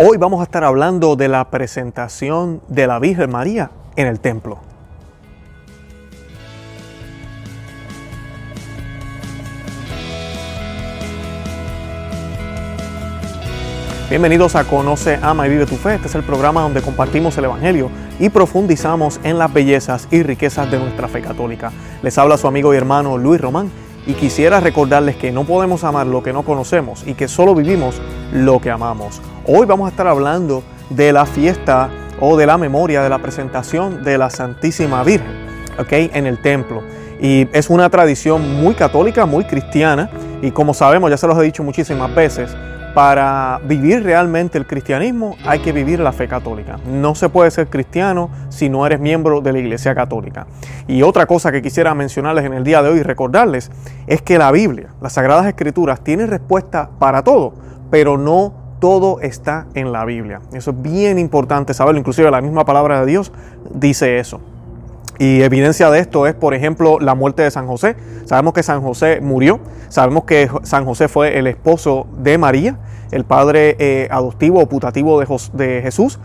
[0.00, 4.60] Hoy vamos a estar hablando de la presentación de la Virgen María en el templo.
[14.08, 15.96] Bienvenidos a Conoce, Ama y Vive tu Fe.
[15.96, 17.90] Este es el programa donde compartimos el Evangelio
[18.20, 21.72] y profundizamos en las bellezas y riquezas de nuestra fe católica.
[22.04, 23.68] Les habla su amigo y hermano Luis Román
[24.08, 28.00] y quisiera recordarles que no podemos amar lo que no conocemos y que solo vivimos
[28.32, 29.20] lo que amamos.
[29.46, 34.02] Hoy vamos a estar hablando de la fiesta o de la memoria de la presentación
[34.02, 35.46] de la Santísima Virgen
[35.90, 36.82] en el templo.
[37.20, 41.42] Y es una tradición muy católica, muy cristiana y como sabemos, ya se los he
[41.42, 42.56] dicho muchísimas veces,
[42.98, 46.80] para vivir realmente el cristianismo hay que vivir la fe católica.
[46.84, 50.48] No se puede ser cristiano si no eres miembro de la Iglesia Católica.
[50.88, 53.70] Y otra cosa que quisiera mencionarles en el día de hoy y recordarles
[54.08, 57.54] es que la Biblia, las Sagradas Escrituras, tiene respuesta para todo,
[57.88, 60.40] pero no todo está en la Biblia.
[60.52, 62.00] Eso es bien importante saberlo.
[62.00, 63.30] Inclusive la misma palabra de Dios
[63.70, 64.40] dice eso.
[65.20, 67.96] Y evidencia de esto es, por ejemplo, la muerte de San José.
[68.24, 72.78] Sabemos que San José murió, sabemos que San José fue el esposo de María,
[73.10, 76.18] el padre eh, adoptivo o putativo de, Jesús,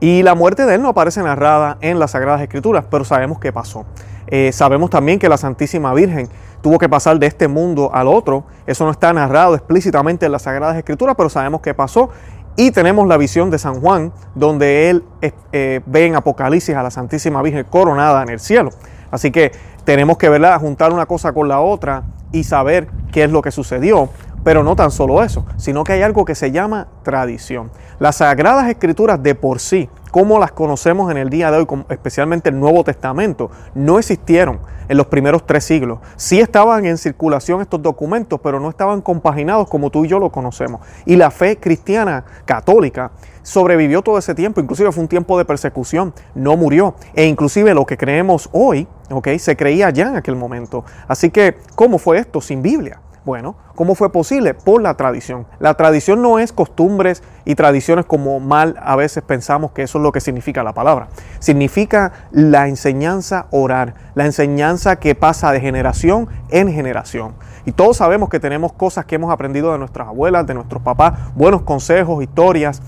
[0.00, 3.52] y la muerte de él no aparece narrada en las Sagradas Escrituras, pero sabemos qué
[3.52, 3.86] pasó.
[4.28, 6.28] Eh, sabemos también que la Santísima Virgen
[6.60, 8.44] tuvo que pasar de este mundo al otro.
[8.66, 12.10] Eso no está narrado explícitamente en las Sagradas Escrituras, pero sabemos qué pasó.
[12.56, 16.90] Y tenemos la visión de San Juan, donde él eh, ve en Apocalipsis a la
[16.90, 18.70] Santísima Virgen coronada en el cielo.
[19.10, 19.52] Así que
[19.84, 23.50] tenemos que verla, juntar una cosa con la otra y saber qué es lo que
[23.50, 24.08] sucedió.
[24.46, 27.68] Pero no tan solo eso, sino que hay algo que se llama tradición.
[27.98, 32.50] Las sagradas escrituras de por sí, como las conocemos en el día de hoy, especialmente
[32.50, 35.98] el Nuevo Testamento, no existieron en los primeros tres siglos.
[36.14, 40.30] Sí estaban en circulación estos documentos, pero no estaban compaginados como tú y yo lo
[40.30, 40.80] conocemos.
[41.06, 43.10] Y la fe cristiana católica
[43.42, 46.94] sobrevivió todo ese tiempo, inclusive fue un tiempo de persecución, no murió.
[47.14, 49.26] E inclusive lo que creemos hoy, ¿ok?
[49.38, 50.84] Se creía ya en aquel momento.
[51.08, 53.00] Así que, ¿cómo fue esto sin Biblia?
[53.26, 54.54] Bueno, ¿cómo fue posible?
[54.54, 55.48] Por la tradición.
[55.58, 60.04] La tradición no es costumbres y tradiciones como mal a veces pensamos que eso es
[60.04, 61.08] lo que significa la palabra.
[61.40, 67.34] Significa la enseñanza orar, la enseñanza que pasa de generación en generación.
[67.64, 71.34] Y todos sabemos que tenemos cosas que hemos aprendido de nuestras abuelas, de nuestros papás,
[71.34, 72.80] buenos consejos, historias,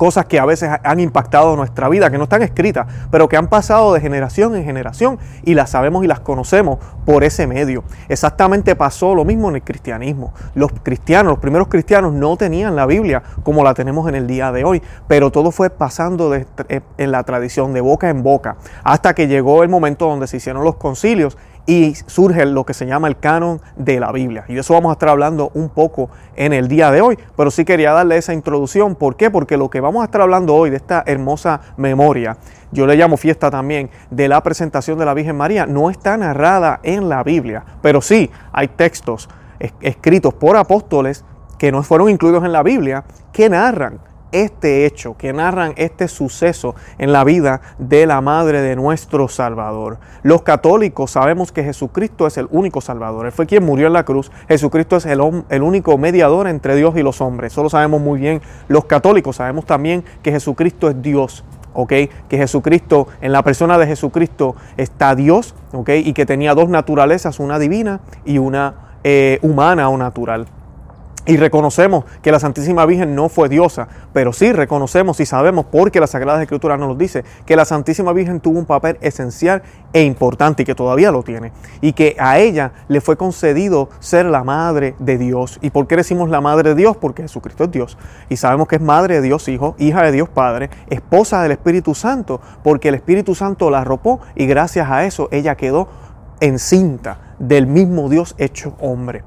[0.00, 3.48] cosas que a veces han impactado nuestra vida, que no están escritas, pero que han
[3.48, 7.84] pasado de generación en generación y las sabemos y las conocemos por ese medio.
[8.08, 10.32] Exactamente pasó lo mismo en el cristianismo.
[10.54, 14.52] Los cristianos, los primeros cristianos no tenían la Biblia como la tenemos en el día
[14.52, 16.46] de hoy, pero todo fue pasando eh,
[16.96, 20.64] en la tradición de boca en boca, hasta que llegó el momento donde se hicieron
[20.64, 24.44] los concilios y surge lo que se llama el canon de la Biblia.
[24.48, 27.50] Y de eso vamos a estar hablando un poco en el día de hoy, pero
[27.50, 28.94] sí quería darle esa introducción.
[28.94, 29.30] ¿Por qué?
[29.30, 32.36] Porque lo que vamos a estar hablando hoy de esta hermosa memoria,
[32.72, 36.80] yo le llamo fiesta también, de la presentación de la Virgen María, no está narrada
[36.82, 39.28] en la Biblia, pero sí hay textos
[39.80, 41.24] escritos por apóstoles
[41.58, 44.00] que no fueron incluidos en la Biblia que narran
[44.32, 49.98] este hecho, que narran este suceso en la vida de la madre de nuestro Salvador.
[50.22, 53.26] Los católicos sabemos que Jesucristo es el único Salvador.
[53.26, 54.30] Él fue quien murió en la cruz.
[54.48, 57.52] Jesucristo es el, el único mediador entre Dios y los hombres.
[57.52, 58.40] Eso lo sabemos muy bien.
[58.68, 61.44] Los católicos sabemos también que Jesucristo es Dios.
[61.72, 61.92] ¿ok?
[62.28, 65.90] Que Jesucristo, en la persona de Jesucristo está Dios, ¿ok?
[66.04, 68.74] Y que tenía dos naturalezas, una divina y una
[69.04, 70.46] eh, humana o natural.
[71.26, 76.00] Y reconocemos que la Santísima Virgen no fue diosa, pero sí reconocemos y sabemos, porque
[76.00, 80.02] la Sagrada Escritura nos lo dice, que la Santísima Virgen tuvo un papel esencial e
[80.02, 81.52] importante y que todavía lo tiene.
[81.82, 85.58] Y que a ella le fue concedido ser la Madre de Dios.
[85.60, 86.96] ¿Y por qué decimos la Madre de Dios?
[86.96, 87.98] Porque Jesucristo es Dios.
[88.30, 91.94] Y sabemos que es Madre de Dios Hijo, hija de Dios Padre, esposa del Espíritu
[91.94, 95.88] Santo, porque el Espíritu Santo la arropó y gracias a eso ella quedó
[96.40, 99.22] encinta del mismo Dios hecho hombre.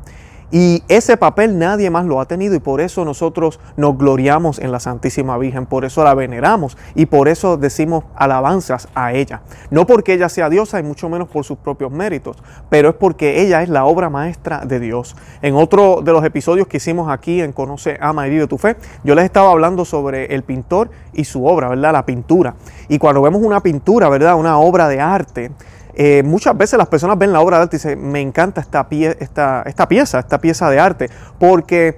[0.53, 4.71] Y ese papel nadie más lo ha tenido y por eso nosotros nos gloriamos en
[4.71, 9.41] la Santísima Virgen, por eso la veneramos y por eso decimos alabanzas a ella.
[9.71, 12.37] No porque ella sea diosa y mucho menos por sus propios méritos,
[12.69, 15.15] pero es porque ella es la obra maestra de Dios.
[15.41, 18.75] En otro de los episodios que hicimos aquí en Conoce, Ama y Vive tu Fe,
[19.03, 21.93] yo les estaba hablando sobre el pintor y su obra, ¿verdad?
[21.93, 22.53] La pintura.
[22.89, 24.35] Y cuando vemos una pintura, ¿verdad?
[24.35, 25.49] Una obra de arte,
[25.95, 28.87] eh, muchas veces las personas ven la obra de arte y dicen, me encanta esta,
[29.19, 31.09] esta, esta pieza, esta pieza de arte,
[31.39, 31.97] porque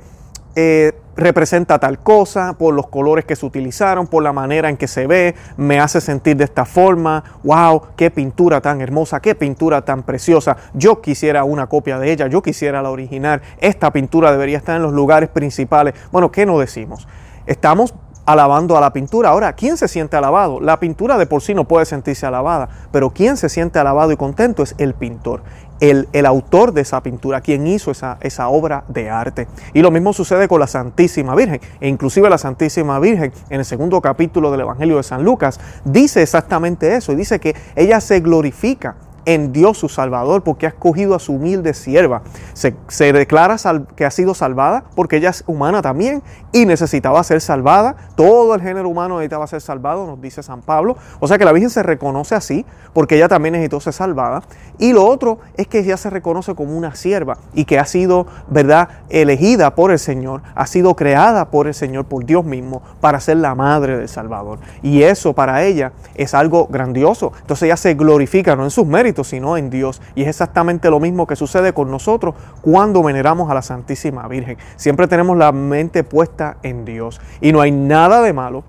[0.55, 4.87] eh, representa tal cosa, por los colores que se utilizaron, por la manera en que
[4.87, 9.83] se ve, me hace sentir de esta forma, wow, qué pintura tan hermosa, qué pintura
[9.83, 14.57] tan preciosa, yo quisiera una copia de ella, yo quisiera la original, esta pintura debería
[14.57, 17.07] estar en los lugares principales, bueno, ¿qué no decimos?
[17.45, 17.93] Estamos
[18.25, 19.29] alabando a la pintura.
[19.29, 20.59] Ahora, ¿quién se siente alabado?
[20.59, 24.17] La pintura de por sí no puede sentirse alabada, pero quien se siente alabado y
[24.17, 25.43] contento es el pintor.
[25.81, 29.47] El, el, autor de esa pintura, quien hizo esa, esa, obra de arte.
[29.73, 31.59] Y lo mismo sucede con la Santísima Virgen.
[31.81, 36.21] E inclusive la Santísima Virgen, en el segundo capítulo del Evangelio de San Lucas, dice
[36.21, 37.11] exactamente eso.
[37.11, 38.95] Y dice que ella se glorifica
[39.25, 42.21] en Dios su Salvador, porque ha escogido a su humilde sierva.
[42.53, 42.73] Se,
[43.13, 43.57] declara
[43.95, 47.95] que ha sido salvada porque ella es humana también y necesitaba ser salvada.
[48.15, 50.97] Todo el género humano necesitaba ser salvado, nos dice San Pablo.
[51.19, 54.43] O sea que la Virgen se reconoce así porque ella también necesitó ser salvada.
[54.77, 58.27] Y lo otro es que ella se reconoce como una sierva y que ha sido,
[58.49, 63.19] ¿verdad?, elegida por el Señor, ha sido creada por el Señor, por Dios mismo, para
[63.19, 64.59] ser la madre del Salvador.
[64.81, 67.31] Y eso para ella es algo grandioso.
[67.41, 70.01] Entonces ella se glorifica no en sus méritos, sino en Dios.
[70.15, 74.57] Y es exactamente lo mismo que sucede con nosotros cuando veneramos a la Santísima Virgen.
[74.75, 77.21] Siempre tenemos la mente puesta en Dios.
[77.41, 78.63] Y no hay nada de malo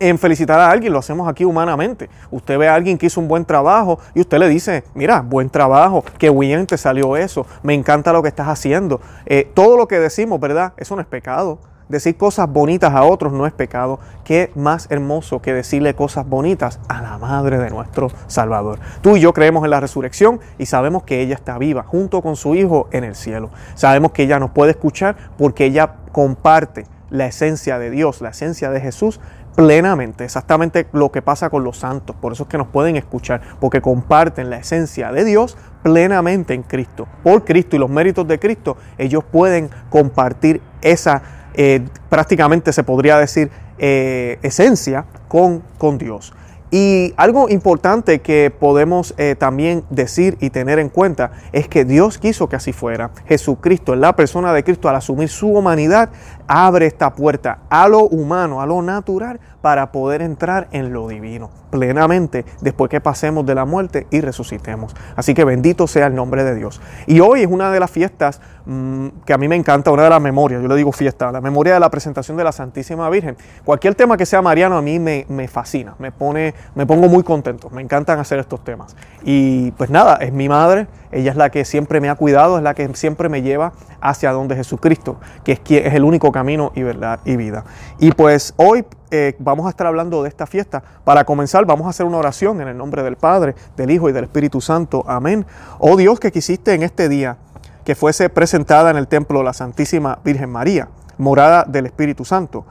[0.00, 2.08] en felicitar a alguien, lo hacemos aquí humanamente.
[2.30, 5.50] Usted ve a alguien que hizo un buen trabajo y usted le dice, mira, buen
[5.50, 9.00] trabajo, qué bien te salió eso, me encanta lo que estás haciendo.
[9.26, 10.72] Eh, todo lo que decimos, ¿verdad?
[10.76, 11.58] Eso no es pecado.
[11.88, 13.98] Decir cosas bonitas a otros no es pecado.
[14.24, 18.78] Qué más hermoso que decirle cosas bonitas a la madre de nuestro Salvador.
[19.00, 22.36] Tú y yo creemos en la resurrección y sabemos que ella está viva junto con
[22.36, 23.50] su Hijo en el cielo.
[23.74, 28.70] Sabemos que ella nos puede escuchar porque ella comparte la esencia de Dios, la esencia
[28.70, 29.18] de Jesús
[29.58, 32.14] plenamente, exactamente lo que pasa con los santos.
[32.14, 36.62] Por eso es que nos pueden escuchar, porque comparten la esencia de Dios plenamente en
[36.62, 37.08] Cristo.
[37.24, 41.22] Por Cristo y los méritos de Cristo, ellos pueden compartir esa
[41.60, 46.32] eh, prácticamente se podría decir eh, esencia con, con Dios.
[46.70, 52.18] Y algo importante que podemos eh, también decir y tener en cuenta es que Dios
[52.18, 53.10] quiso que así fuera.
[53.26, 56.10] Jesucristo, en la persona de Cristo, al asumir su humanidad,
[56.48, 61.50] abre esta puerta a lo humano, a lo natural, para poder entrar en lo divino
[61.70, 64.94] plenamente después que pasemos de la muerte y resucitemos.
[65.16, 66.80] Así que bendito sea el nombre de Dios.
[67.06, 70.10] Y hoy es una de las fiestas mm, que a mí me encanta, una de
[70.10, 73.36] las memorias, yo le digo fiesta, la memoria de la presentación de la Santísima Virgen.
[73.64, 77.22] Cualquier tema que sea mariano a mí me, me fascina, me, pone, me pongo muy
[77.22, 78.96] contento, me encantan hacer estos temas.
[79.22, 82.62] Y pues nada, es mi madre, ella es la que siempre me ha cuidado, es
[82.62, 86.82] la que siempre me lleva hacia donde Jesucristo, que es, es el único camino y
[86.82, 87.64] verdad y vida.
[87.98, 90.82] Y pues hoy eh, vamos a estar hablando de esta fiesta.
[91.04, 94.12] Para comenzar, vamos a hacer una oración en el nombre del Padre, del Hijo y
[94.12, 95.04] del Espíritu Santo.
[95.06, 95.46] Amén.
[95.78, 97.38] Oh Dios, que quisiste en este día
[97.84, 102.66] que fuese presentada en el templo la Santísima Virgen María, morada del Espíritu Santo.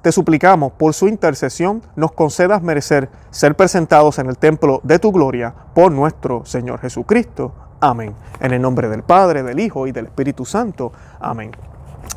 [0.00, 5.12] Te suplicamos, por su intercesión, nos concedas merecer ser presentados en el templo de tu
[5.12, 7.52] gloria por nuestro Señor Jesucristo.
[7.82, 8.14] Amén.
[8.38, 10.92] En el nombre del Padre, del Hijo y del Espíritu Santo.
[11.18, 11.50] Amén.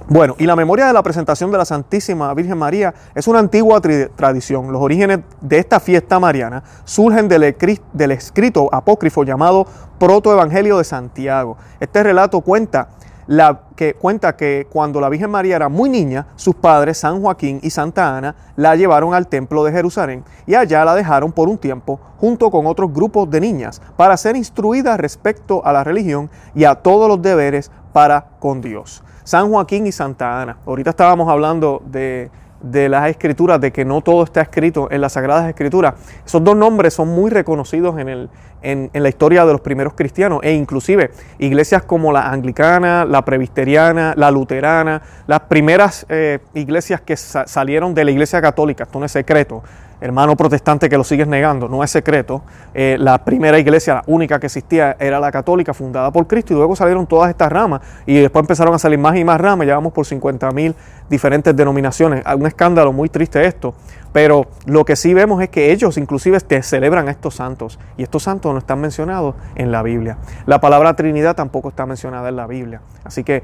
[0.08, 3.82] Bueno, y la memoria de la presentación de la Santísima Virgen María es una antigua
[3.82, 4.72] tradición.
[4.72, 9.66] Los orígenes de esta fiesta mariana surgen del, escrito apócrifo llamado
[9.98, 11.58] Protoevangelio de Santiago.
[11.80, 12.90] Este relato cuenta
[13.28, 17.60] la, que cuenta que cuando la Virgen María era muy niña, sus padres, San Joaquín
[17.64, 21.58] y Santa Ana, la llevaron al templo de Jerusalén y allá la dejaron por un
[21.58, 26.66] tiempo junto con otros grupos de niñas para ser instruida respecto a la religión y
[26.66, 29.04] a todos los deberes para con Dios.
[29.24, 30.58] San Joaquín y Santa Ana.
[30.68, 32.30] Ahorita estábamos hablando de,
[32.72, 35.96] las escrituras, de que no todo está escrito en las Sagradas Escrituras.
[36.26, 38.30] Esos dos nombres son muy reconocidos en, el,
[38.62, 44.14] en, la historia de los primeros cristianos e inclusive iglesias como la anglicana, la presbiteriana,
[44.18, 49.12] la luterana, las primeras eh, iglesias que salieron de la iglesia católica, esto no es
[49.12, 49.64] secreto,
[50.02, 52.44] hermano protestante que lo sigues negando, no es secreto.
[52.74, 56.58] Eh, la primera iglesia, la única que existía, era la católica, fundada por Cristo, y
[56.58, 59.94] luego salieron todas estas ramas, y después empezaron a salir más y más ramas, llevamos
[59.94, 60.76] por 50 mil
[61.10, 62.24] diferentes denominaciones.
[62.36, 63.74] Un escándalo muy triste esto,
[64.12, 68.04] pero lo que sí vemos es que ellos inclusive te celebran a estos santos, y
[68.04, 70.18] estos santos no están mencionados en la Biblia.
[70.46, 72.82] La palabra Trinidad tampoco está mencionada en la Biblia.
[73.04, 73.44] Así que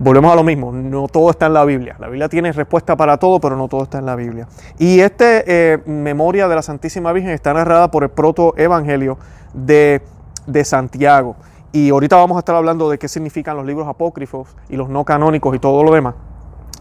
[0.00, 1.96] Volvemos a lo mismo, no todo está en la Biblia.
[1.98, 4.46] La Biblia tiene respuesta para todo, pero no todo está en la Biblia.
[4.78, 9.18] Y esta eh, memoria de la Santísima Virgen está narrada por el protoevangelio
[9.52, 10.00] de,
[10.46, 11.34] de Santiago.
[11.72, 15.04] Y ahorita vamos a estar hablando de qué significan los libros apócrifos y los no
[15.04, 16.14] canónicos y todo lo demás.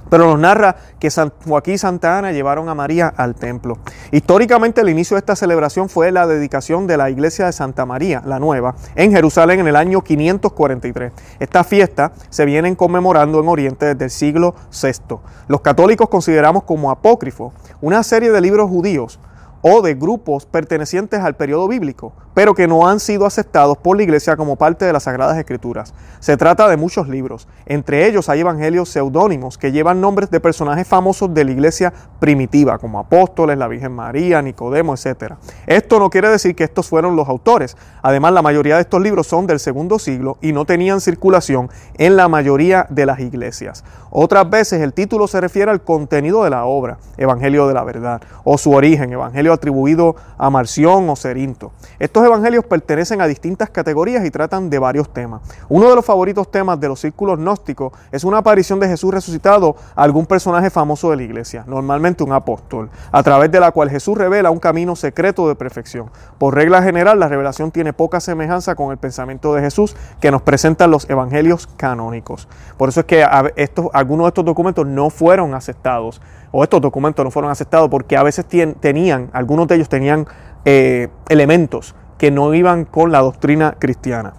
[0.10, 3.78] Pero nos narra que San Joaquín y Santa Ana llevaron a María al templo.
[4.12, 8.22] Históricamente el inicio de esta celebración fue la dedicación de la iglesia de Santa María,
[8.26, 11.12] la nueva, en Jerusalén en el año 543.
[11.40, 15.18] Esta fiesta se viene conmemorando en Oriente desde el siglo VI.
[15.48, 19.20] Los católicos consideramos como apócrifo una serie de libros judíos
[19.62, 24.03] o de grupos pertenecientes al periodo bíblico, pero que no han sido aceptados por la
[24.03, 25.96] iglesia como parte de las Sagradas Escrituras.
[26.20, 30.88] Se trata de muchos libros, entre ellos hay evangelios seudónimos que llevan nombres de personajes
[30.88, 35.34] famosos de la iglesia primitiva, como apóstoles, la Virgen María, Nicodemo, etc.
[35.65, 39.25] Esto no quiere decir que estos fueron los autores, además la mayoría de estos libros
[39.25, 43.84] son del segundo siglo y no tenían circulación en la mayoría de las iglesias.
[44.12, 48.22] Otras veces el título se refiere al contenido de la obra, Evangelio de la Verdad,
[48.44, 51.72] o su origen, Evangelio atribuido a Marción o Cerinto.
[51.98, 55.42] Estos evangelios pertenecen a distintas categorías y tratan de varios temas.
[55.70, 59.76] Uno de los favoritos temas de los círculos gnósticos es una aparición de Jesús resucitado
[59.96, 63.90] a algún personaje famoso de la iglesia, normalmente un apóstol, a través de la cual
[63.90, 66.12] Jesús revela un camino secreto de perfección.
[66.38, 70.42] Por regla general, la revelación tiene poca semejanza con el pensamiento de Jesús que nos
[70.42, 72.48] presentan los evangelios canónicos.
[72.78, 77.24] Por eso es que estos, algunos de estos documentos no fueron aceptados o estos documentos
[77.24, 80.28] no fueron aceptados porque a veces tenían, algunos de ellos tenían
[80.66, 84.34] eh, elementos que no iban con la doctrina cristiana.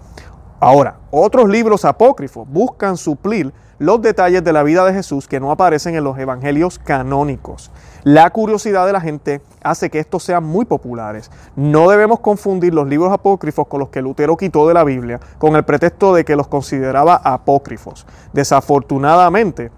[0.59, 5.51] Ahora, otros libros apócrifos buscan suplir los detalles de la vida de Jesús que no
[5.51, 7.71] aparecen en los evangelios canónicos.
[8.03, 11.31] La curiosidad de la gente hace que estos sean muy populares.
[11.55, 15.55] No debemos confundir los libros apócrifos con los que Lutero quitó de la Biblia con
[15.55, 18.05] el pretexto de que los consideraba apócrifos.
[18.33, 19.71] Desafortunadamente,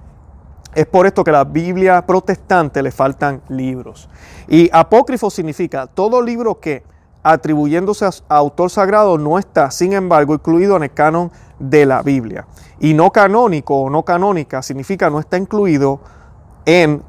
[0.74, 4.10] es por esto que a la Biblia protestante le faltan libros.
[4.48, 6.84] Y apócrifo significa todo libro que,
[7.24, 12.46] atribuyéndose a autor sagrado, no está, sin embargo, incluido en el canon de la Biblia.
[12.80, 16.00] Y no canónico o no canónica significa no está incluido
[16.66, 17.04] en,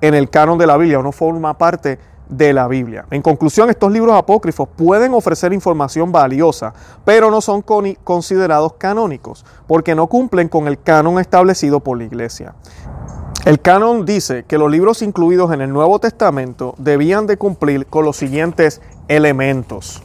[0.00, 3.06] en el canon de la Biblia o no forma parte de la Biblia.
[3.10, 6.72] En conclusión, estos libros apócrifos pueden ofrecer información valiosa,
[7.04, 12.54] pero no son considerados canónicos, porque no cumplen con el canon establecido por la Iglesia.
[13.44, 18.04] El canon dice que los libros incluidos en el Nuevo Testamento debían de cumplir con
[18.04, 20.02] los siguientes elementos.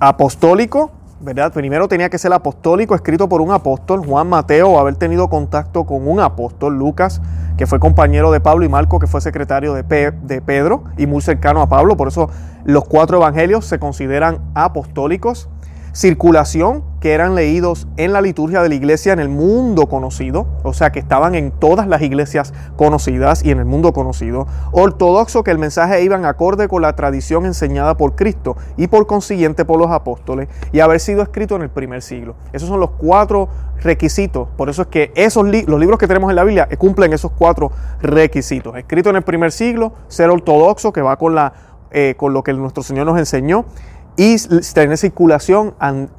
[0.00, 0.90] Apostólico,
[1.20, 1.52] ¿verdad?
[1.52, 6.06] Primero tenía que ser apostólico, escrito por un apóstol, Juan Mateo, haber tenido contacto con
[6.06, 7.22] un apóstol, Lucas,
[7.56, 11.22] que fue compañero de Pablo y Marco, que fue secretario de, de Pedro y muy
[11.22, 11.96] cercano a Pablo.
[11.96, 12.28] Por eso
[12.64, 15.48] los cuatro evangelios se consideran apostólicos
[15.94, 20.72] circulación que eran leídos en la liturgia de la iglesia en el mundo conocido, o
[20.72, 25.52] sea que estaban en todas las iglesias conocidas y en el mundo conocido, ortodoxo que
[25.52, 29.90] el mensaje iban acorde con la tradición enseñada por Cristo y por consiguiente por los
[29.90, 32.34] apóstoles y haber sido escrito en el primer siglo.
[32.52, 33.48] Esos son los cuatro
[33.80, 37.30] requisitos, por eso es que esos los libros que tenemos en la Biblia cumplen esos
[37.30, 37.70] cuatro
[38.02, 38.76] requisitos.
[38.76, 41.52] Escrito en el primer siglo, ser ortodoxo que va con la
[41.96, 43.66] eh, con lo que nuestro Señor nos enseñó,
[44.16, 44.36] y
[44.74, 45.74] tener circulación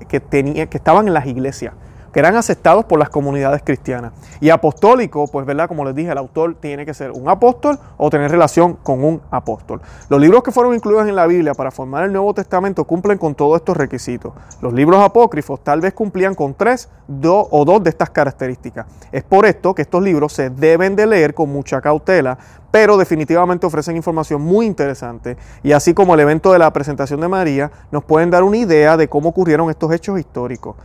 [0.08, 1.74] que, tenía, que estaban en las iglesias,
[2.16, 4.14] que eran aceptados por las comunidades cristianas.
[4.40, 8.10] Y apostólico, pues verdad, como les dije, el autor tiene que ser un apóstol o
[8.10, 9.82] tener relación con un apóstol.
[10.08, 13.36] Los libros que fueron incluidos en la Biblia para formar el Nuevo Testamento cumplen con
[13.36, 14.32] todos estos requisitos.
[14.62, 18.86] Los libros apócrifos tal vez cumplían con tres dos o dos de estas características.
[19.12, 22.38] Es por esto que estos libros se deben de leer con mucha cautela
[22.72, 27.30] pero definitivamente ofrecen información muy interesante y así como el evento de la presentación de
[27.30, 30.76] María nos pueden dar una idea de cómo ocurrieron estos hechos históricos.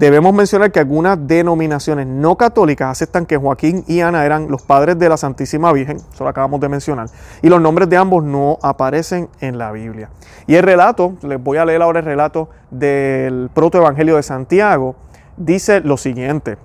[0.00, 4.98] Debemos mencionar que algunas denominaciones no católicas aceptan que Joaquín y Ana eran los padres
[4.98, 7.10] de la Santísima Virgen, eso lo acabamos de mencionar,
[7.42, 10.08] y los nombres de ambos no aparecen en la Biblia.
[10.46, 14.96] Y el relato, les voy a leer ahora el relato del protoevangelio de Santiago,
[15.36, 16.56] dice lo siguiente.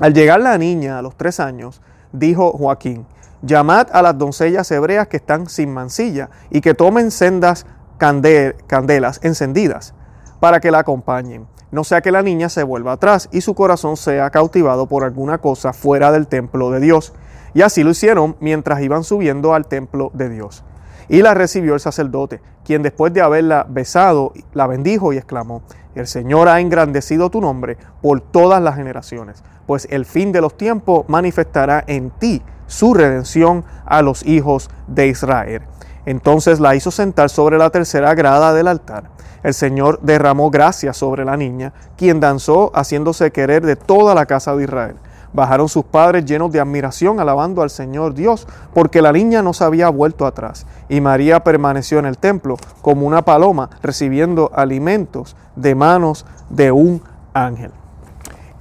[0.00, 3.04] Al llegar la niña a los tres años, dijo Joaquín,
[3.42, 7.66] llamad a las doncellas hebreas que están sin mancilla y que tomen sendas
[7.98, 9.92] candelas encendidas
[10.40, 11.46] para que la acompañen.
[11.70, 15.38] No sea que la niña se vuelva atrás y su corazón sea cautivado por alguna
[15.38, 17.12] cosa fuera del templo de Dios.
[17.52, 20.64] Y así lo hicieron mientras iban subiendo al templo de Dios.
[21.08, 25.62] Y la recibió el sacerdote, quien después de haberla besado, la bendijo y exclamó,
[25.94, 30.56] El Señor ha engrandecido tu nombre por todas las generaciones, pues el fin de los
[30.56, 35.62] tiempos manifestará en ti su redención a los hijos de Israel.
[36.06, 39.04] Entonces la hizo sentar sobre la tercera grada del altar.
[39.42, 44.54] El Señor derramó gracia sobre la niña, quien danzó haciéndose querer de toda la casa
[44.56, 44.96] de Israel.
[45.32, 49.64] Bajaron sus padres llenos de admiración, alabando al Señor Dios, porque la niña no se
[49.64, 50.66] había vuelto atrás.
[50.88, 57.02] Y María permaneció en el templo como una paloma, recibiendo alimentos de manos de un
[57.34, 57.72] ángel.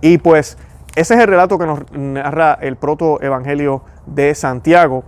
[0.02, 0.58] Y pues
[0.96, 5.04] ese es el relato que nos narra el protoevangelio de Santiago.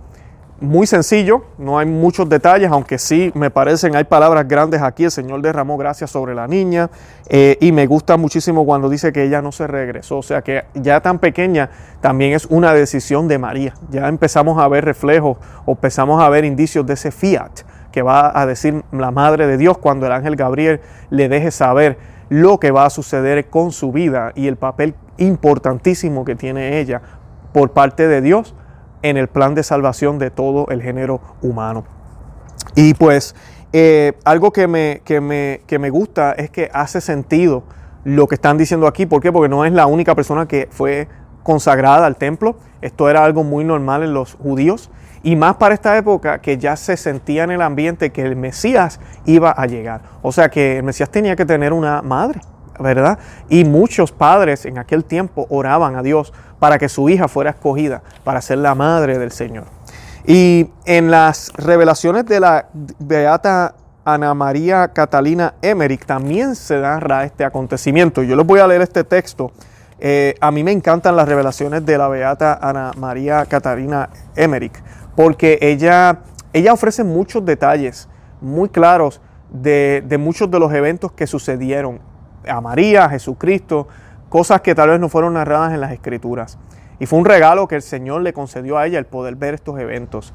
[0.62, 5.04] Muy sencillo, no hay muchos detalles, aunque sí me parecen, hay palabras grandes aquí.
[5.04, 6.90] El Señor derramó gracias sobre la niña
[7.30, 10.18] eh, y me gusta muchísimo cuando dice que ella no se regresó.
[10.18, 11.70] O sea que ya tan pequeña
[12.02, 13.72] también es una decisión de María.
[13.88, 18.38] Ya empezamos a ver reflejos o empezamos a ver indicios de ese fiat que va
[18.38, 21.96] a decir la Madre de Dios cuando el ángel Gabriel le deje saber
[22.28, 27.00] lo que va a suceder con su vida y el papel importantísimo que tiene ella
[27.54, 28.54] por parte de Dios
[29.02, 31.84] en el plan de salvación de todo el género humano.
[32.74, 33.34] Y pues
[33.72, 37.62] eh, algo que me, que, me, que me gusta es que hace sentido
[38.04, 39.06] lo que están diciendo aquí.
[39.06, 39.32] ¿Por qué?
[39.32, 41.08] Porque no es la única persona que fue
[41.42, 42.56] consagrada al templo.
[42.80, 44.90] Esto era algo muy normal en los judíos.
[45.22, 49.00] Y más para esta época que ya se sentía en el ambiente que el Mesías
[49.26, 50.00] iba a llegar.
[50.22, 52.40] O sea que el Mesías tenía que tener una madre,
[52.80, 53.18] ¿verdad?
[53.48, 58.02] Y muchos padres en aquel tiempo oraban a Dios para que su hija fuera escogida
[58.24, 59.64] para ser la madre del Señor.
[60.26, 62.66] Y en las revelaciones de la
[62.98, 68.22] Beata Ana María Catalina Emmerich también se narra este acontecimiento.
[68.22, 69.52] Yo les voy a leer este texto.
[69.98, 74.82] Eh, a mí me encantan las revelaciones de la Beata Ana María Catalina Emmerich
[75.14, 76.20] porque ella,
[76.54, 78.08] ella ofrece muchos detalles
[78.40, 79.20] muy claros
[79.50, 82.00] de, de muchos de los eventos que sucedieron
[82.48, 83.88] a María, a Jesucristo,
[84.28, 86.58] cosas que tal vez no fueron narradas en las escrituras.
[86.98, 89.78] Y fue un regalo que el Señor le concedió a ella el poder ver estos
[89.78, 90.34] eventos.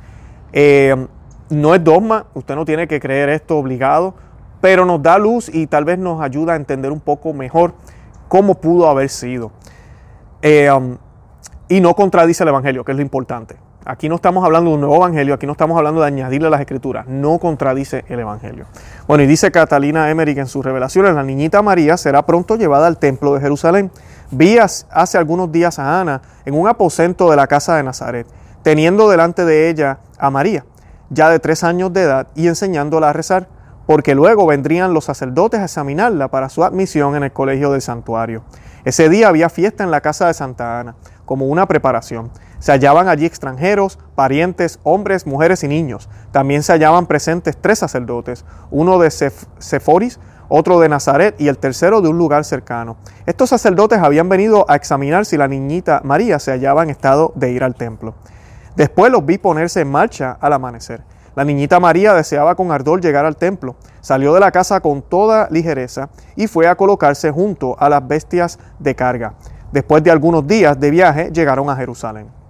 [0.52, 1.08] Eh,
[1.50, 4.16] no es dogma, usted no tiene que creer esto obligado,
[4.62, 7.76] pero nos da luz y tal vez nos ayuda a entender un poco mejor
[8.28, 9.52] cómo pudo haber sido.
[10.42, 10.98] Eh, um,
[11.70, 13.58] y no contradice el Evangelio, que es lo importante.
[13.88, 16.60] Aquí no estamos hablando de un nuevo evangelio, aquí no estamos hablando de añadirle las
[16.60, 18.66] escrituras, no contradice el evangelio.
[19.08, 22.98] Bueno, y dice Catalina Emmerich en sus revelaciones, la niñita María será pronto llevada al
[22.98, 23.92] templo de Jerusalén.
[24.32, 28.26] Vi hace algunos días a Ana en un aposento de la casa de Nazaret,
[28.64, 30.66] teniendo delante de ella a María,
[31.12, 33.50] ya de tres años de edad, y enseñándola a rezar,
[33.86, 38.42] porque luego vendrían los sacerdotes a examinarla para su admisión en el colegio del santuario.
[38.84, 42.32] Ese día había fiesta en la casa de Santa Ana, como una preparación.
[42.66, 46.10] Se hallaban allí extranjeros, parientes, hombres, mujeres y niños.
[46.32, 50.20] También se hallaban presentes tres sacerdotes, uno de Seforis,
[50.50, 52.98] otro de Nazaret y el tercero de un lugar cercano.
[53.28, 57.52] Estos sacerdotes habían venido a examinar si la niñita María se hallaba en estado de
[57.52, 58.16] ir al templo.
[58.76, 61.04] Después los vi ponerse en marcha al amanecer.
[61.36, 63.76] La niñita María deseaba con ardor llegar al templo.
[64.02, 68.58] Salió de la casa con toda ligereza y fue a colocarse junto a las bestias
[68.80, 69.36] de carga.
[69.72, 72.44] Después de algunos días de viaje llegaron a Jerusalén.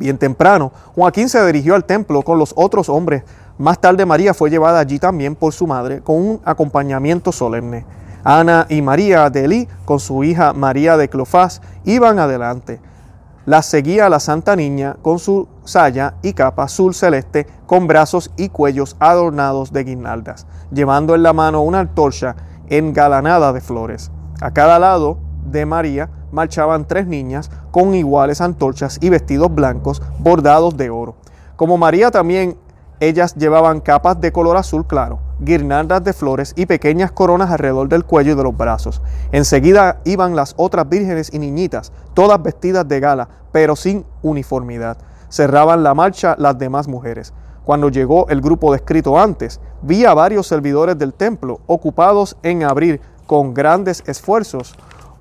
[0.00, 3.22] Bien temprano, Joaquín se dirigió al templo con los otros hombres.
[3.58, 7.84] Más tarde María fue llevada allí también por su madre con un acompañamiento solemne.
[8.24, 12.80] Ana y María de Elí, con su hija María de Clofás, iban adelante.
[13.44, 18.48] Las seguía la Santa Niña con su saya y capa azul celeste, con brazos y
[18.48, 22.36] cuellos adornados de guirnaldas, llevando en la mano una antorcha
[22.70, 24.10] engalanada de flores.
[24.40, 30.76] A cada lado de María marchaban tres niñas con iguales antorchas y vestidos blancos bordados
[30.76, 31.16] de oro.
[31.56, 32.56] Como María también
[33.00, 38.04] ellas llevaban capas de color azul claro, guirnaldas de flores y pequeñas coronas alrededor del
[38.04, 39.00] cuello y de los brazos.
[39.32, 44.98] Enseguida iban las otras vírgenes y niñitas, todas vestidas de gala, pero sin uniformidad.
[45.30, 47.32] Cerraban la marcha las demás mujeres.
[47.64, 53.00] Cuando llegó el grupo descrito antes, vi a varios servidores del templo ocupados en abrir
[53.26, 54.74] con grandes esfuerzos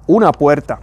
[0.05, 0.79] una puerta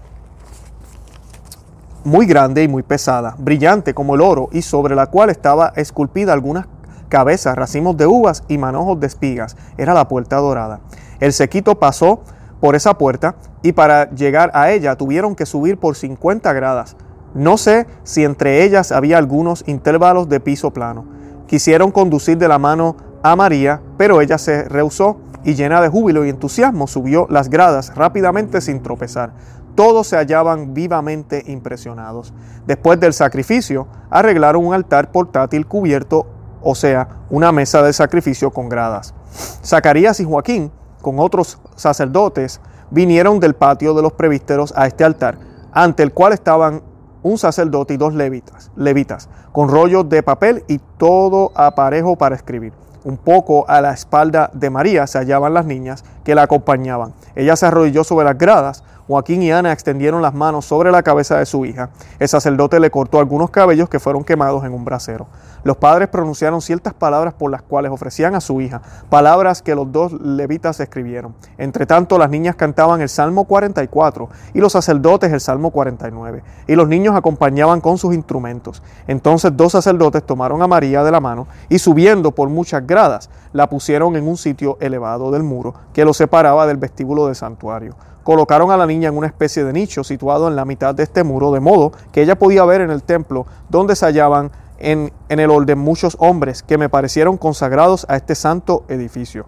[2.07, 6.33] muy grande y muy pesada, brillante como el oro, y sobre la cual estaba esculpida
[6.33, 6.67] algunas
[7.09, 9.57] cabezas, racimos de uvas y manojos de espigas.
[9.77, 10.79] Era la puerta dorada.
[11.19, 12.21] El sequito pasó
[12.61, 16.97] por esa puerta y para llegar a ella tuvieron que subir por 50 gradas.
[17.35, 21.05] No sé si entre ellas había algunos intervalos de piso plano.
[21.49, 26.25] Quisieron conducir de la mano a María, pero ella se rehusó y llena de júbilo
[26.25, 29.33] y entusiasmo subió las gradas rápidamente sin tropezar.
[29.77, 32.33] Todos se hallaban vivamente impresionados.
[32.67, 36.27] Después del sacrificio, arreglaron un altar portátil cubierto,
[36.63, 39.15] o sea, una mesa de sacrificio con gradas.
[39.63, 42.61] Zacarías y Joaquín, con otros sacerdotes,
[42.91, 45.39] vinieron del patio de los previsteros a este altar,
[45.73, 46.83] ante el cual estaban
[47.23, 52.73] un sacerdote y dos levitas, levitas, con rollos de papel y todo aparejo para escribir.
[53.05, 57.15] Un poco a la espalda de María se hallaban las niñas que la acompañaban.
[57.35, 61.39] Ella se arrodilló sobre las gradas, Joaquín y Ana extendieron las manos sobre la cabeza
[61.39, 61.91] de su hija.
[62.19, 65.29] El sacerdote le cortó algunos cabellos que fueron quemados en un brasero.
[65.63, 69.93] Los padres pronunciaron ciertas palabras por las cuales ofrecían a su hija, palabras que los
[69.93, 71.37] dos levitas escribieron.
[71.57, 76.75] Entre tanto, las niñas cantaban el Salmo 44 y los sacerdotes el Salmo 49, y
[76.75, 78.83] los niños acompañaban con sus instrumentos.
[79.07, 83.69] Entonces dos sacerdotes tomaron a María de la mano y subiendo por muchas gradas, la
[83.69, 87.95] pusieron en un sitio elevado del muro que lo separaba del vestíbulo del santuario
[88.27, 91.23] colocaron a la niña en una especie de nicho situado en la mitad de este
[91.23, 95.39] muro, de modo que ella podía ver en el templo donde se hallaban en, en
[95.39, 99.47] el orden muchos hombres que me parecieron consagrados a este santo edificio.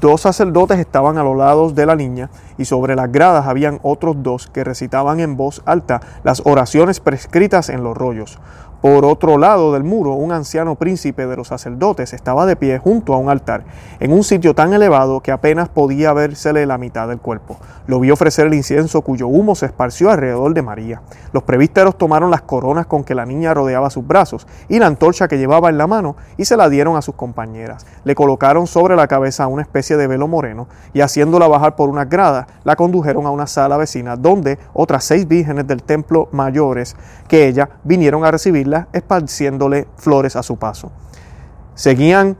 [0.00, 4.16] Dos sacerdotes estaban a los lados de la niña y sobre las gradas habían otros
[4.24, 8.40] dos que recitaban en voz alta las oraciones prescritas en los rollos.
[8.80, 13.12] Por otro lado del muro, un anciano príncipe de los sacerdotes estaba de pie junto
[13.12, 13.64] a un altar,
[13.98, 17.58] en un sitio tan elevado que apenas podía vérsele la mitad del cuerpo.
[17.86, 21.02] Lo vio ofrecer el incienso cuyo humo se esparció alrededor de María.
[21.34, 25.28] Los prevísteros tomaron las coronas con que la niña rodeaba sus brazos y la antorcha
[25.28, 27.84] que llevaba en la mano y se la dieron a sus compañeras.
[28.04, 32.08] Le colocaron sobre la cabeza una especie de velo moreno y haciéndola bajar por unas
[32.08, 36.96] gradas, la condujeron a una sala vecina donde otras seis vírgenes del templo mayores
[37.28, 40.92] que ella vinieron a recibir esparciéndole flores a su paso.
[41.74, 42.36] Seguían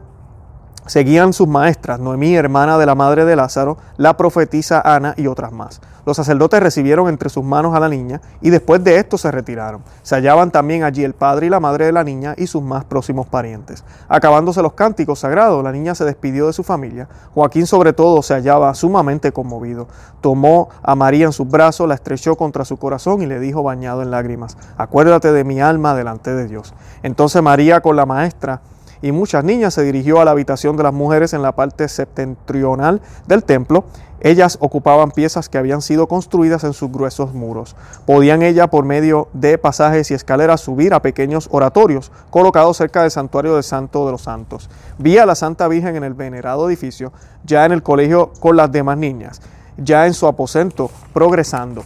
[0.87, 5.51] Seguían sus maestras, Noemí, hermana de la madre de Lázaro, la profetisa Ana y otras
[5.51, 5.79] más.
[6.07, 9.83] Los sacerdotes recibieron entre sus manos a la niña y después de esto se retiraron.
[10.01, 12.83] Se hallaban también allí el padre y la madre de la niña y sus más
[12.85, 13.83] próximos parientes.
[14.09, 17.07] Acabándose los cánticos sagrados, la niña se despidió de su familia.
[17.35, 19.87] Joaquín sobre todo se hallaba sumamente conmovido.
[20.19, 24.01] Tomó a María en sus brazos, la estrechó contra su corazón y le dijo bañado
[24.01, 26.73] en lágrimas, acuérdate de mi alma delante de Dios.
[27.03, 28.61] Entonces María con la maestra
[29.01, 33.01] y muchas niñas se dirigió a la habitación de las mujeres en la parte septentrional
[33.27, 33.85] del templo.
[34.19, 37.75] Ellas ocupaban piezas que habían sido construidas en sus gruesos muros.
[38.05, 43.09] Podían ellas, por medio de pasajes y escaleras, subir a pequeños oratorios colocados cerca del
[43.09, 44.69] santuario del Santo de los Santos.
[44.99, 47.11] Vi a la Santa Virgen en el venerado edificio,
[47.43, 49.41] ya en el colegio con las demás niñas,
[49.77, 51.83] ya en su aposento, progresando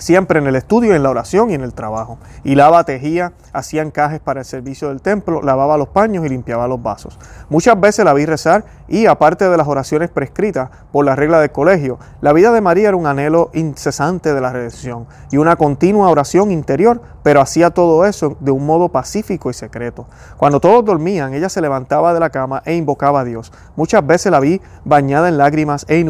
[0.00, 2.18] siempre en el estudio, en la oración y en el trabajo.
[2.42, 6.82] Hilaba, tejía, hacía encajes para el servicio del templo, lavaba los paños y limpiaba los
[6.82, 7.18] vasos.
[7.48, 11.52] Muchas veces la vi rezar y, aparte de las oraciones prescritas por la regla del
[11.52, 16.08] colegio, la vida de María era un anhelo incesante de la redención y una continua
[16.08, 20.06] oración interior, pero hacía todo eso de un modo pacífico y secreto.
[20.36, 23.52] Cuando todos dormían, ella se levantaba de la cama e invocaba a Dios.
[23.76, 26.00] Muchas veces la vi bañada en lágrimas e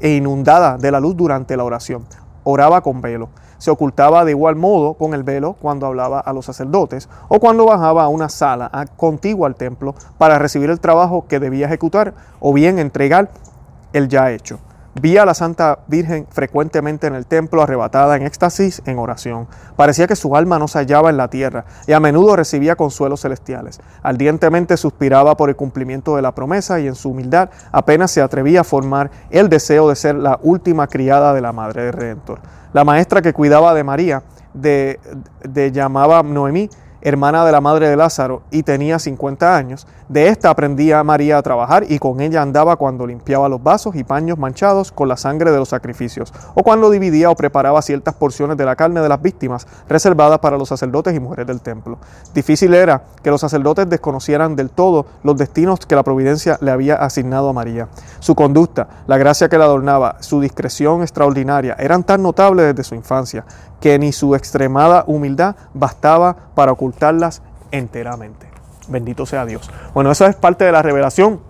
[0.00, 2.04] e inundada de la luz durante la oración
[2.50, 3.28] oraba con velo.
[3.58, 7.66] Se ocultaba de igual modo con el velo cuando hablaba a los sacerdotes o cuando
[7.66, 12.54] bajaba a una sala contigua al templo para recibir el trabajo que debía ejecutar o
[12.54, 13.30] bien entregar
[13.92, 14.58] el ya hecho.
[15.00, 19.46] Vi a la Santa Virgen frecuentemente en el templo, arrebatada en éxtasis, en oración.
[19.76, 23.20] Parecía que su alma no se hallaba en la tierra y a menudo recibía consuelos
[23.20, 23.80] celestiales.
[24.02, 28.62] Ardientemente suspiraba por el cumplimiento de la promesa y en su humildad apenas se atrevía
[28.62, 32.40] a formar el deseo de ser la última criada de la Madre del Redentor.
[32.72, 34.98] La maestra que cuidaba de María, de,
[35.42, 36.68] de llamaba Noemí,
[37.00, 39.86] hermana de la madre de Lázaro, y tenía 50 años.
[40.08, 44.04] De esta aprendía María a trabajar y con ella andaba cuando limpiaba los vasos y
[44.04, 48.56] paños manchados con la sangre de los sacrificios, o cuando dividía o preparaba ciertas porciones
[48.56, 51.98] de la carne de las víctimas reservadas para los sacerdotes y mujeres del templo.
[52.34, 56.94] Difícil era que los sacerdotes desconocieran del todo los destinos que la providencia le había
[56.96, 57.88] asignado a María.
[58.20, 62.94] Su conducta, la gracia que la adornaba, su discreción extraordinaria eran tan notables desde su
[62.94, 63.44] infancia
[63.80, 68.46] que ni su extremada humildad bastaba para ocultarlas enteramente.
[68.88, 69.70] Bendito sea Dios.
[69.94, 71.40] Bueno, eso es parte de la revelación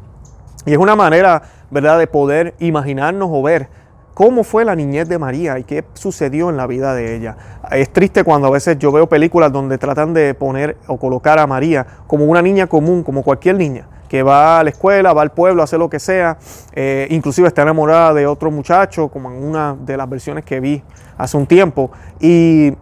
[0.66, 3.68] y es una manera, ¿verdad?, de poder imaginarnos o ver
[4.14, 7.36] cómo fue la niñez de María y qué sucedió en la vida de ella.
[7.70, 11.46] Es triste cuando a veces yo veo películas donde tratan de poner o colocar a
[11.46, 15.32] María como una niña común, como cualquier niña que va a la escuela, va al
[15.32, 16.38] pueblo, hace lo que sea,
[16.72, 20.82] eh, inclusive está enamorada de otro muchacho, como en una de las versiones que vi
[21.16, 21.90] hace un tiempo,
[22.20, 22.72] y,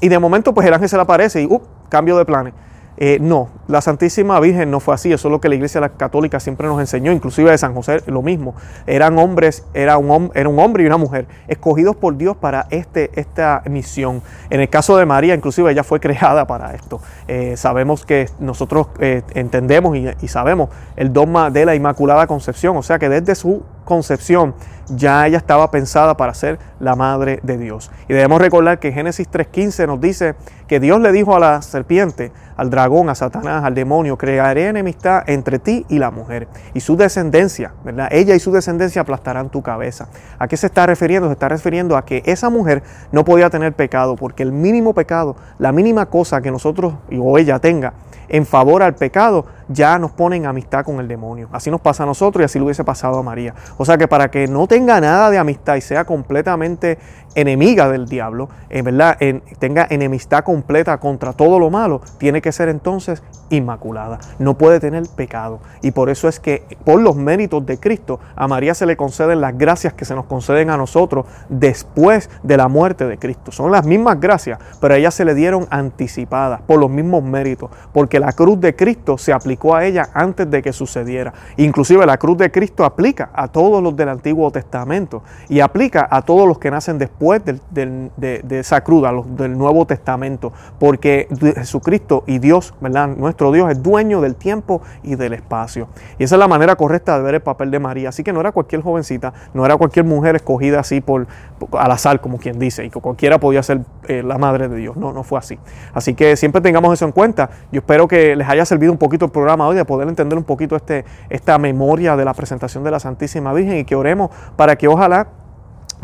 [0.00, 2.54] y de momento pues el ángel se le aparece y, uh, cambio de planes.
[2.96, 6.38] Eh, no, la Santísima Virgen no fue así, eso es lo que la Iglesia Católica
[6.38, 8.54] siempre nos enseñó, inclusive de San José lo mismo.
[8.86, 10.10] Eran hombres, era un,
[10.58, 14.22] hombre y una mujer, escogidos por Dios para este, esta misión.
[14.50, 17.00] En el caso de María, inclusive ella fue creada para esto.
[17.26, 22.76] Eh, sabemos que nosotros eh, entendemos y, y sabemos el dogma de la Inmaculada Concepción,
[22.76, 24.54] o sea que desde su concepción
[24.88, 27.90] ya ella estaba pensada para ser la madre de Dios.
[28.08, 30.34] Y debemos recordar que Génesis 3.15 nos dice
[30.66, 35.22] que Dios le dijo a la serpiente, al dragón, a Satanás, al demonio, crearé enemistad
[35.26, 38.08] entre ti y la mujer y su descendencia, ¿verdad?
[38.10, 40.08] Ella y su descendencia aplastarán tu cabeza.
[40.38, 41.28] ¿A qué se está refiriendo?
[41.28, 45.36] Se está refiriendo a que esa mujer no podía tener pecado porque el mínimo pecado,
[45.58, 47.94] la mínima cosa que nosotros o ella tenga,
[48.28, 51.48] en favor al pecado, ya nos pone en amistad con el demonio.
[51.52, 53.54] Así nos pasa a nosotros y así lo hubiese pasado a María.
[53.76, 56.98] O sea que para que no tenga nada de amistad y sea completamente
[57.34, 59.18] enemiga del diablo, en verdad,
[59.58, 64.18] tenga enemistad completa contra todo lo malo, tiene que ser entonces inmaculada.
[64.38, 65.60] No puede tener pecado.
[65.82, 69.40] Y por eso es que por los méritos de Cristo a María se le conceden
[69.40, 73.52] las gracias que se nos conceden a nosotros después de la muerte de Cristo.
[73.52, 77.70] Son las mismas gracias, pero a ella se le dieron anticipadas por los mismos méritos,
[77.92, 81.32] porque la cruz de Cristo se aplicó a ella antes de que sucediera.
[81.56, 86.22] Inclusive la cruz de Cristo aplica a todos los del Antiguo Testamento y aplica a
[86.22, 92.24] todos los que nacen después de, esa cruz, a los del Nuevo Testamento, porque Jesucristo
[92.26, 93.08] y Dios, ¿verdad?
[93.08, 95.88] Nuestro Dios es dueño del tiempo y del espacio.
[96.18, 98.10] Y esa es la manera correcta de ver el papel de María.
[98.10, 101.26] Así que no era cualquier jovencita, no era cualquier mujer escogida así por,
[101.72, 104.96] al azar, como quien dice, y que cualquiera podía ser eh, la madre de Dios.
[104.96, 105.58] No, no fue así.
[105.92, 107.50] Así que siempre tengamos eso en cuenta.
[107.72, 110.44] Yo espero que les haya servido un poquito el programa hoy de poder entender un
[110.44, 114.76] poquito este, esta memoria de la presentación de la Santísima Virgen y que oremos para
[114.76, 115.28] que ojalá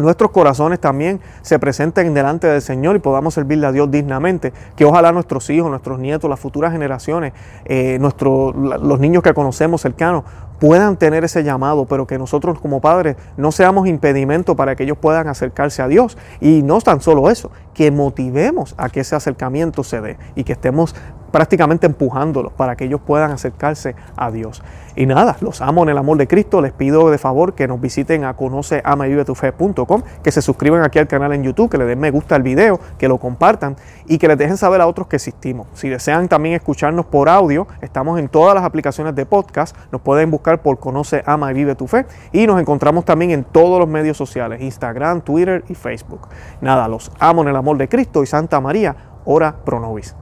[0.01, 4.53] nuestros corazones también se presenten delante del Señor y podamos servirle a Dios dignamente.
[4.77, 7.33] Que ojalá nuestros hijos, nuestros nietos, las futuras generaciones,
[7.65, 10.25] eh, los niños que conocemos cercanos,
[10.61, 14.99] puedan tener ese llamado, pero que nosotros como padres no seamos impedimento para que ellos
[14.99, 16.19] puedan acercarse a Dios.
[16.41, 20.53] Y no tan solo eso, que motivemos a que ese acercamiento se dé y que
[20.53, 20.95] estemos
[21.31, 24.63] prácticamente empujándolos para que ellos puedan acercarse a Dios.
[24.97, 26.61] Y nada, los amo en el amor de Cristo.
[26.61, 31.33] Les pido de favor que nos visiten a conoceamavivetufe.com, que se suscriban aquí al canal
[31.33, 34.37] en YouTube, que le den me gusta al video, que lo compartan y que les
[34.37, 35.69] dejen saber a otros que existimos.
[35.75, 39.77] Si desean también escucharnos por audio, estamos en todas las aplicaciones de podcast.
[39.93, 42.07] Nos pueden buscar por Conoce, Ama y Vive tu Fe.
[42.33, 46.29] Y nos encontramos también en todos los medios sociales, Instagram, Twitter y Facebook.
[46.61, 50.15] Nada, los amo en el amor de Cristo y Santa María, ora pro nobis.